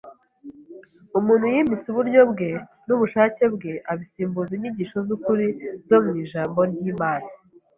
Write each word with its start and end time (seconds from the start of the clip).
Umuntu 1.19 1.45
yimitse 1.53 1.85
uburyo 1.89 2.21
bwe 2.31 2.49
n’ubushake 2.87 3.43
bwe 3.55 3.73
abisimbuza 3.91 4.51
inyigisho 4.57 4.97
z’ukuri 5.07 5.45
zo 5.87 5.97
mu 6.03 6.11
ijambo 6.23 6.59
ry’Imana 6.71 7.27